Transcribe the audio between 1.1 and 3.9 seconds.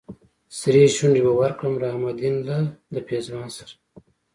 به ورکړم رحم الدين لهد پېزوان سره